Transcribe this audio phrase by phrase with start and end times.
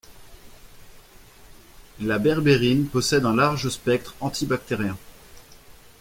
[1.99, 4.97] La berbérine possède un large spectre antibactérien.